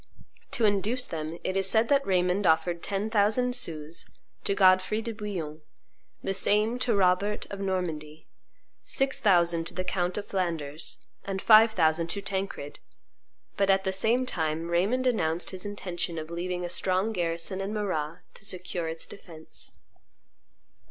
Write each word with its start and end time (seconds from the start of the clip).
To 0.49 0.65
induce 0.65 1.05
them, 1.05 1.37
it 1.43 1.55
is 1.55 1.69
said 1.69 1.87
that 1.89 2.07
Raymond 2.07 2.47
offered 2.47 2.81
ten 2.81 3.11
thousand 3.11 3.55
sous 3.55 4.07
to 4.45 4.55
Godfrey 4.55 4.99
de 4.99 5.11
Bouillon, 5.13 5.61
the 6.23 6.33
same 6.33 6.79
to 6.79 6.95
Robert 6.95 7.45
of 7.51 7.59
Normandy, 7.59 8.25
six 8.83 9.19
thousand 9.19 9.67
to 9.67 9.75
the 9.75 9.83
count 9.83 10.17
of 10.17 10.25
Flanders, 10.25 10.97
and 11.23 11.39
five 11.39 11.73
thousand 11.73 12.07
to 12.07 12.21
Tancred; 12.23 12.79
but, 13.57 13.69
at 13.69 13.83
the 13.83 13.93
same 13.93 14.25
time, 14.25 14.69
Raymond 14.69 15.05
announced 15.05 15.51
his 15.51 15.67
intention 15.67 16.17
of 16.17 16.31
leaving 16.31 16.65
a 16.65 16.67
strong 16.69 17.13
garrison 17.13 17.61
in 17.61 17.71
Marrah 17.71 18.23
to 18.33 18.43
secure 18.43 18.87
its 18.87 19.05
defence. 19.05 19.81